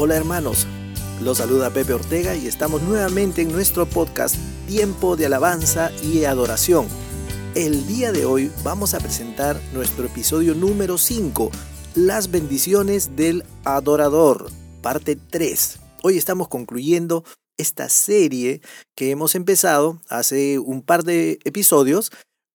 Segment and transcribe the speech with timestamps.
[0.00, 0.64] Hola hermanos,
[1.20, 4.36] los saluda Pepe Ortega y estamos nuevamente en nuestro podcast
[4.68, 6.86] Tiempo de Alabanza y Adoración.
[7.56, 11.50] El día de hoy vamos a presentar nuestro episodio número 5,
[11.96, 15.80] Las bendiciones del adorador, parte 3.
[16.04, 17.24] Hoy estamos concluyendo
[17.56, 18.60] esta serie
[18.94, 22.12] que hemos empezado hace un par de episodios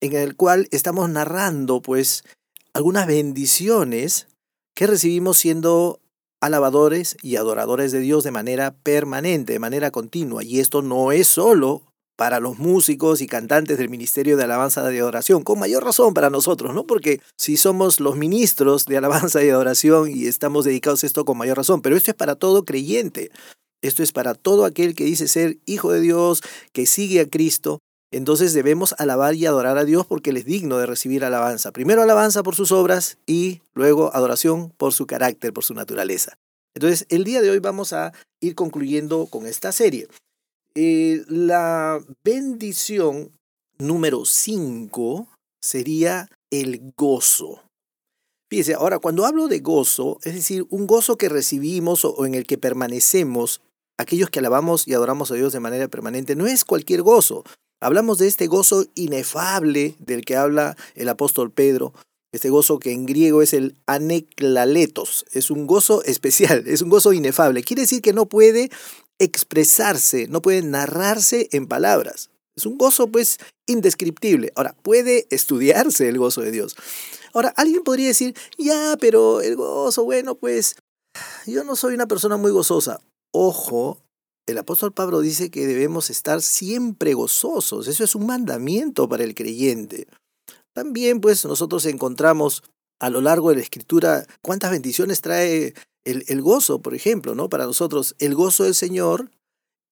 [0.00, 2.24] en el cual estamos narrando pues
[2.72, 4.26] algunas bendiciones
[4.74, 6.00] que recibimos siendo
[6.40, 10.44] alabadores y adoradores de Dios de manera permanente, de manera continua.
[10.44, 11.82] Y esto no es solo
[12.16, 16.30] para los músicos y cantantes del Ministerio de Alabanza y Adoración, con mayor razón para
[16.30, 16.86] nosotros, ¿no?
[16.86, 21.36] Porque si somos los ministros de Alabanza y Adoración y estamos dedicados a esto con
[21.36, 23.30] mayor razón, pero esto es para todo creyente.
[23.82, 27.80] Esto es para todo aquel que dice ser hijo de Dios, que sigue a Cristo.
[28.12, 31.72] Entonces debemos alabar y adorar a Dios porque es digno de recibir alabanza.
[31.72, 36.38] Primero alabanza por sus obras y luego adoración por su carácter, por su naturaleza.
[36.74, 40.08] Entonces, el día de hoy vamos a ir concluyendo con esta serie.
[40.74, 43.32] Eh, la bendición
[43.78, 45.26] número 5
[45.60, 47.62] sería el gozo.
[48.48, 52.46] Fíjese, ahora cuando hablo de gozo, es decir, un gozo que recibimos o en el
[52.46, 53.62] que permanecemos,
[53.98, 57.42] aquellos que alabamos y adoramos a Dios de manera permanente, no es cualquier gozo.
[57.80, 61.92] Hablamos de este gozo inefable del que habla el apóstol Pedro,
[62.32, 67.12] este gozo que en griego es el aneklaletos, es un gozo especial, es un gozo
[67.12, 67.62] inefable.
[67.62, 68.70] Quiere decir que no puede
[69.18, 72.30] expresarse, no puede narrarse en palabras.
[72.56, 74.52] Es un gozo pues indescriptible.
[74.56, 76.74] Ahora, puede estudiarse el gozo de Dios.
[77.34, 80.76] Ahora, alguien podría decir, ya, pero el gozo, bueno, pues
[81.46, 83.00] yo no soy una persona muy gozosa.
[83.32, 83.98] Ojo,
[84.46, 87.88] el apóstol Pablo dice que debemos estar siempre gozosos.
[87.88, 90.06] Eso es un mandamiento para el creyente.
[90.72, 92.62] También pues nosotros encontramos
[93.00, 95.74] a lo largo de la escritura cuántas bendiciones trae
[96.04, 97.48] el, gozo, por ejemplo, ¿no?
[97.48, 99.30] Para nosotros el gozo del Señor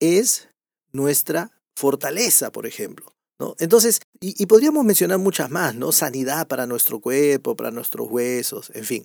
[0.00, 0.48] es
[0.92, 3.12] nuestra fortaleza, por ejemplo.
[3.40, 3.56] ¿no?
[3.58, 5.90] Entonces, y, y, podríamos mencionar muchas más, ¿no?
[5.90, 9.04] Sanidad para nuestro cuerpo, para nuestros huesos, en fin.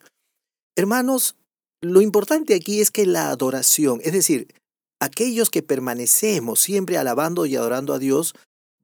[0.78, 1.36] Hermanos,
[1.82, 4.54] lo importante aquí es que la adoración, es decir,
[5.00, 8.34] aquellos que permanecemos siempre alabando y adorando a Dios,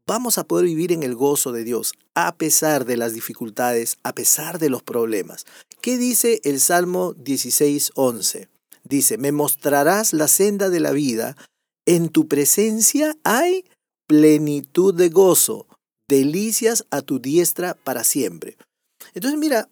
[0.08, 4.14] vamos a poder vivir en el gozo de Dios, a pesar de las dificultades, a
[4.14, 5.46] pesar de los problemas.
[5.82, 8.48] ¿Qué dice el Salmo 16.11?
[8.84, 11.36] Dice, me mostrarás la senda de la vida,
[11.86, 13.66] en tu presencia hay
[14.08, 15.68] plenitud de gozo,
[16.08, 18.58] delicias a tu diestra para siempre.
[19.14, 19.70] Entonces mira,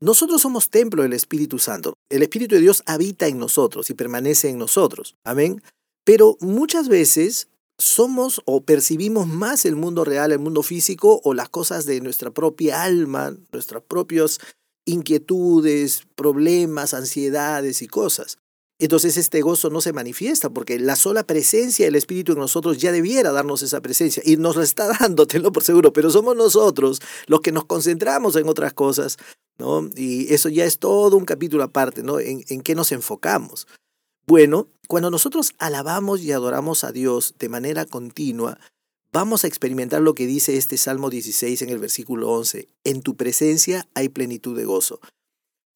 [0.00, 1.94] nosotros somos templo del Espíritu Santo.
[2.10, 5.16] El Espíritu de Dios habita en nosotros y permanece en nosotros.
[5.24, 5.62] Amén.
[6.04, 11.48] Pero muchas veces somos o percibimos más el mundo real, el mundo físico o las
[11.48, 14.38] cosas de nuestra propia alma, nuestras propias
[14.84, 18.38] inquietudes, problemas, ansiedades y cosas.
[18.78, 22.90] Entonces este gozo no se manifiesta porque la sola presencia del Espíritu en nosotros ya
[22.90, 27.00] debiera darnos esa presencia y nos la está dando, tenlo por seguro, pero somos nosotros
[27.26, 29.16] los que nos concentramos en otras cosas,
[29.58, 29.88] ¿no?
[29.94, 32.18] Y eso ya es todo un capítulo aparte, ¿no?
[32.18, 33.68] En, en qué nos enfocamos.
[34.26, 38.58] Bueno, cuando nosotros alabamos y adoramos a Dios de manera continua,
[39.12, 42.66] vamos a experimentar lo que dice este Salmo 16 en el versículo 11.
[42.82, 45.00] En tu presencia hay plenitud de gozo.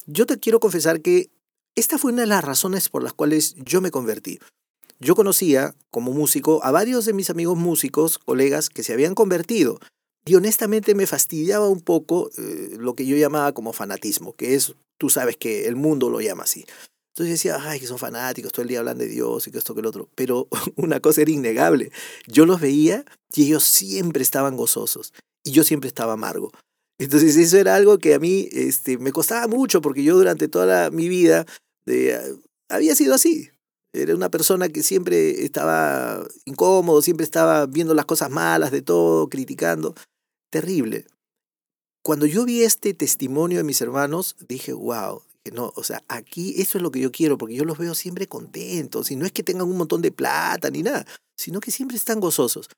[0.07, 1.31] Yo te quiero confesar que
[1.79, 4.41] esta fue una de las razones por las cuales yo me convertí.
[4.99, 9.79] Yo conocía como músico a varios de mis amigos músicos, colegas, que se habían convertido.
[10.27, 14.75] Y honestamente me fastidiaba un poco eh, lo que yo llamaba como fanatismo, que es,
[14.99, 16.67] tú sabes que el mundo lo llama así.
[17.15, 19.75] Entonces decía, ay, que son fanáticos, todo el día hablan de Dios y que esto,
[19.75, 20.09] que el otro.
[20.17, 21.93] Pero una cosa era innegable.
[22.27, 25.13] Yo los veía y ellos siempre estaban gozosos
[25.45, 26.51] y yo siempre estaba amargo.
[26.99, 30.91] Entonces eso era algo que a mí este, me costaba mucho porque yo durante toda
[30.91, 31.47] mi vida
[31.91, 32.37] eh,
[32.69, 33.51] había sido así.
[33.93, 39.29] Era una persona que siempre estaba incómodo, siempre estaba viendo las cosas malas de todo,
[39.29, 39.95] criticando.
[40.51, 41.07] Terrible.
[42.03, 45.23] Cuando yo vi este testimonio de mis hermanos, dije, wow,
[45.53, 48.27] no, o sea, aquí eso es lo que yo quiero, porque yo los veo siempre
[48.27, 51.97] contentos, y no es que tengan un montón de plata ni nada, sino que siempre
[51.97, 52.69] están gozosos.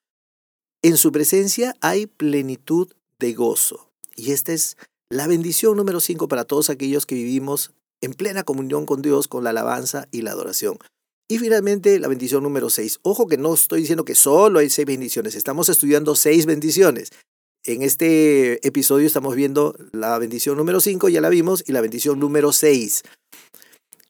[0.83, 3.91] En su presencia hay plenitud de gozo.
[4.17, 4.77] Y esta es
[5.11, 9.45] la bendición número cinco para todos aquellos que vivimos en plena comunión con Dios, con
[9.45, 10.79] la alabanza y la adoración.
[11.29, 12.99] Y finalmente, la bendición número seis.
[13.03, 17.11] Ojo que no estoy diciendo que solo hay seis bendiciones, estamos estudiando seis bendiciones.
[17.65, 22.19] En este episodio estamos viendo la bendición número 5, ya la vimos, y la bendición
[22.19, 23.03] número 6,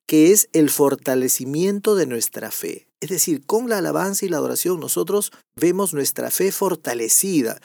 [0.06, 2.86] que es el fortalecimiento de nuestra fe.
[3.00, 7.60] Es decir, con la alabanza y la adoración nosotros vemos nuestra fe fortalecida.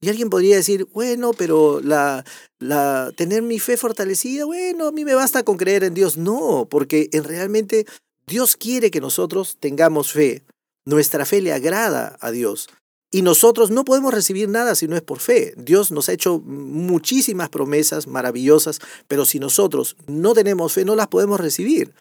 [0.00, 2.24] Y alguien podría decir, bueno, pero la,
[2.58, 6.16] la, tener mi fe fortalecida, bueno, a mí me basta con creer en Dios.
[6.16, 7.86] No, porque en realmente
[8.26, 10.42] Dios quiere que nosotros tengamos fe.
[10.86, 12.68] Nuestra fe le agrada a Dios.
[13.12, 15.52] Y nosotros no podemos recibir nada si no es por fe.
[15.56, 21.08] Dios nos ha hecho muchísimas promesas maravillosas, pero si nosotros no tenemos fe, no las
[21.08, 21.92] podemos recibir.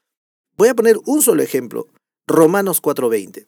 [0.56, 1.88] Voy a poner un solo ejemplo.
[2.28, 3.48] Romanos 4:20.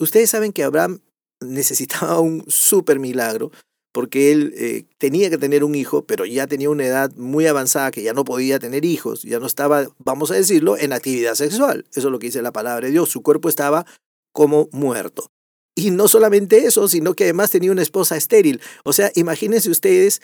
[0.00, 1.00] Ustedes saben que Abraham
[1.40, 3.52] necesitaba un súper milagro
[3.96, 7.90] porque él eh, tenía que tener un hijo, pero ya tenía una edad muy avanzada
[7.90, 11.86] que ya no podía tener hijos, ya no estaba, vamos a decirlo, en actividad sexual.
[11.92, 13.08] Eso es lo que dice la palabra de Dios.
[13.08, 13.86] Su cuerpo estaba
[14.34, 15.30] como muerto.
[15.74, 18.60] Y no solamente eso, sino que además tenía una esposa estéril.
[18.84, 20.20] O sea, imagínense ustedes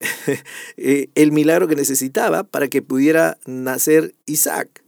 [0.76, 4.83] eh, el milagro que necesitaba para que pudiera nacer Isaac.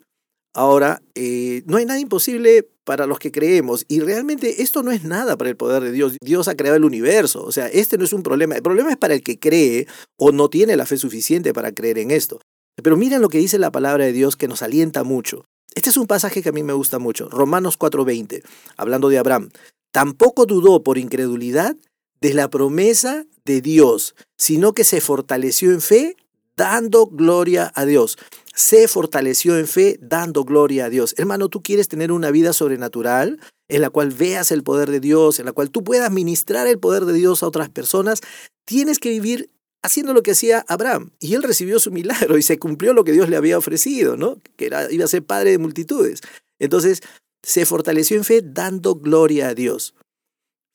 [0.57, 5.05] Ahora, eh, no hay nada imposible para los que creemos y realmente esto no es
[5.05, 6.17] nada para el poder de Dios.
[6.23, 8.55] Dios ha creado el universo, o sea, este no es un problema.
[8.57, 9.87] El problema es para el que cree
[10.17, 12.41] o no tiene la fe suficiente para creer en esto.
[12.83, 15.45] Pero miren lo que dice la palabra de Dios que nos alienta mucho.
[15.75, 18.43] Este es un pasaje que a mí me gusta mucho, Romanos 4:20,
[18.79, 19.51] hablando de Abraham.
[19.93, 21.77] Tampoco dudó por incredulidad
[22.23, 26.17] de la promesa de Dios, sino que se fortaleció en fe
[26.57, 28.17] dando gloria a Dios
[28.57, 31.15] se fortaleció en fe dando gloria a Dios.
[31.19, 33.39] Hermano, tú quieres tener una vida sobrenatural
[33.69, 36.79] en la cual veas el poder de Dios, en la cual tú puedas ministrar el
[36.79, 38.23] poder de Dios a otras personas,
[38.65, 39.51] tienes que vivir
[39.83, 41.11] haciendo lo que hacía Abraham.
[41.21, 44.41] Y él recibió su milagro y se cumplió lo que Dios le había ofrecido, ¿no?
[44.57, 46.23] Que iba a ser padre de multitudes.
[46.59, 47.03] Entonces,
[47.43, 49.95] se fortaleció en fe dando gloria a Dios.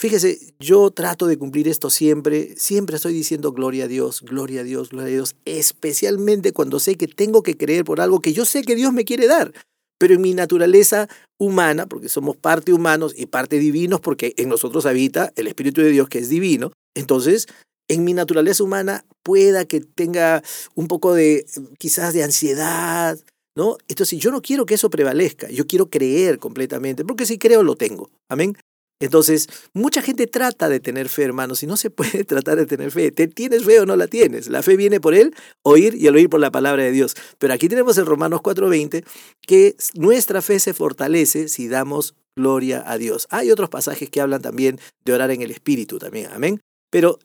[0.02, 4.64] Fíjese, yo trato de cumplir esto siempre, siempre estoy diciendo gloria a Dios, gloria a
[4.64, 8.44] Dios, gloria a Dios, especialmente cuando sé que tengo que creer por algo que yo
[8.44, 9.54] sé que Dios me quiere dar.
[10.00, 11.08] Pero en mi naturaleza
[11.40, 15.92] humana, porque somos parte humanos y parte divinos, porque en nosotros habita el Espíritu de
[15.92, 17.46] Dios que es divino, entonces
[17.88, 20.42] en mi naturaleza humana pueda que tenga
[20.74, 21.46] un poco de
[21.78, 23.20] quizás de ansiedad,
[23.56, 23.78] ¿no?
[23.88, 27.76] Entonces yo no quiero que eso prevalezca, yo quiero creer completamente, porque si creo lo
[27.76, 28.58] tengo, amén.
[29.02, 32.92] Entonces, mucha gente trata de tener fe, hermanos, y no se puede tratar de tener
[32.92, 33.12] fe.
[33.12, 34.48] ¿Te ¿Tienes fe o no la tienes?
[34.48, 35.34] La fe viene por él,
[35.64, 37.16] oír y el oír por la palabra de Dios.
[37.40, 39.04] Pero aquí tenemos en Romanos 4:20
[39.42, 43.28] que nuestra fe se fortalece si damos gloria a Dios.
[43.30, 46.62] Hay otros pasajes que hablan también de orar en el Espíritu también, amén.
[46.90, 47.20] Pero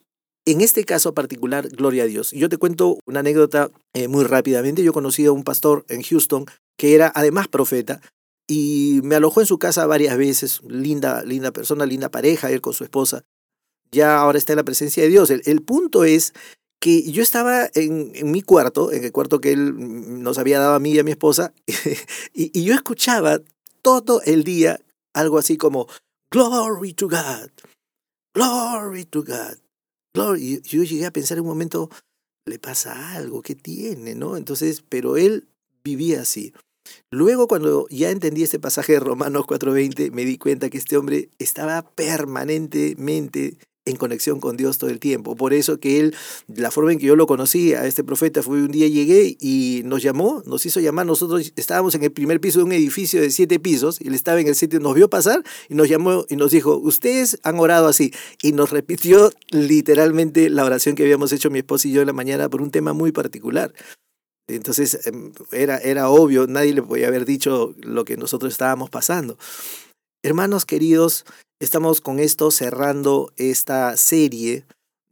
[0.47, 2.31] en este caso particular, gloria a Dios.
[2.31, 4.85] Yo te cuento una anécdota eh, muy rápidamente.
[4.85, 6.47] Yo conocí a un pastor en Houston
[6.79, 8.01] que era además profeta
[8.47, 12.73] y me alojó en su casa varias veces, linda, linda persona, linda pareja, él con
[12.73, 13.25] su esposa.
[13.91, 15.31] Ya ahora está en la presencia de Dios.
[15.31, 16.33] El, punto es
[16.81, 20.81] que yo estaba en, mi cuarto, en el cuarto que él nos había dado a
[20.81, 21.55] mí y a mi esposa,
[22.35, 23.41] y, yo escuchaba
[23.83, 24.81] todo el día
[25.15, 25.89] algo así como,
[26.31, 27.51] Glory to God,
[28.37, 29.57] Glory to God.
[30.13, 30.43] Glory.
[30.43, 31.89] Y yo llegué a pensar en un momento,
[32.45, 34.15] le pasa algo, ¿qué tiene?
[34.15, 34.37] ¿no?
[34.37, 35.49] Entonces, pero él
[35.83, 36.53] vivía así.
[37.11, 41.31] Luego, cuando ya entendí este pasaje de Romanos 4:20, me di cuenta que este hombre
[41.39, 45.37] estaba permanentemente en conexión con Dios todo el tiempo.
[45.37, 46.15] Por eso que él,
[46.49, 49.83] la forma en que yo lo conocí a este profeta fue un día llegué y
[49.85, 51.07] nos llamó, nos hizo llamar.
[51.07, 54.41] Nosotros estábamos en el primer piso de un edificio de siete pisos y él estaba
[54.41, 57.87] en el sitio, nos vio pasar y nos llamó y nos dijo, ustedes han orado
[57.87, 58.13] así.
[58.43, 62.13] Y nos repitió literalmente la oración que habíamos hecho mi esposa y yo en la
[62.13, 63.73] mañana por un tema muy particular.
[64.49, 69.39] Entonces em, era, era obvio, nadie le podía haber dicho lo que nosotros estábamos pasando.
[70.23, 71.25] Hermanos queridos,
[71.61, 74.65] estamos con esto cerrando esta serie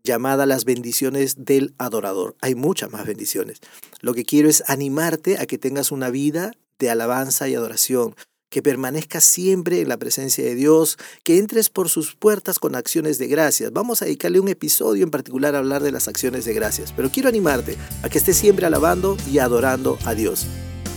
[0.05, 2.37] llamada Las bendiciones del adorador.
[2.41, 3.61] Hay muchas más bendiciones.
[4.01, 8.15] Lo que quiero es animarte a que tengas una vida de alabanza y adoración,
[8.55, 13.19] que permanezcas siempre en la presencia de Dios, que entres por sus puertas con acciones
[13.19, 13.73] de gracias.
[13.73, 17.11] Vamos a dedicarle un episodio en particular a hablar de las acciones de gracias, pero
[17.11, 20.47] quiero animarte a que estés siempre alabando y adorando a Dios.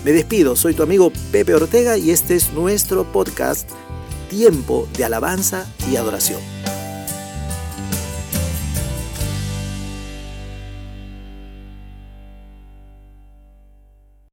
[0.05, 3.67] Me despido, soy tu amigo Pepe Ortega y este es nuestro podcast
[4.29, 6.56] Tiempo de Alabanza y Adoración.